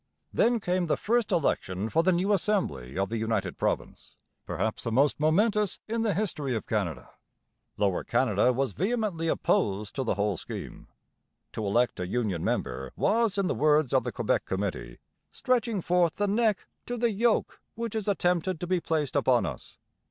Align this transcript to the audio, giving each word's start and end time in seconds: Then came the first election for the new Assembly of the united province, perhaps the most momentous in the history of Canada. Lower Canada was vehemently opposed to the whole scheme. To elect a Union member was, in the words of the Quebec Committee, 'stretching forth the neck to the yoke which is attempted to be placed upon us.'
Then 0.33 0.59
came 0.59 0.87
the 0.87 0.97
first 0.97 1.31
election 1.31 1.87
for 1.87 2.01
the 2.01 2.11
new 2.11 2.33
Assembly 2.33 2.97
of 2.97 3.09
the 3.09 3.19
united 3.19 3.59
province, 3.59 4.15
perhaps 4.47 4.83
the 4.83 4.91
most 4.91 5.19
momentous 5.19 5.79
in 5.87 6.01
the 6.01 6.15
history 6.15 6.55
of 6.55 6.65
Canada. 6.65 7.11
Lower 7.77 8.03
Canada 8.03 8.51
was 8.51 8.71
vehemently 8.73 9.27
opposed 9.27 9.93
to 9.93 10.03
the 10.03 10.15
whole 10.15 10.37
scheme. 10.37 10.87
To 11.53 11.63
elect 11.67 11.99
a 11.99 12.07
Union 12.07 12.43
member 12.43 12.91
was, 12.95 13.37
in 13.37 13.45
the 13.45 13.53
words 13.53 13.93
of 13.93 14.03
the 14.03 14.11
Quebec 14.11 14.45
Committee, 14.45 14.97
'stretching 15.31 15.81
forth 15.81 16.15
the 16.15 16.25
neck 16.27 16.65
to 16.87 16.97
the 16.97 17.11
yoke 17.11 17.61
which 17.75 17.93
is 17.93 18.07
attempted 18.07 18.59
to 18.61 18.65
be 18.65 18.79
placed 18.79 19.15
upon 19.15 19.45
us.' 19.45 19.77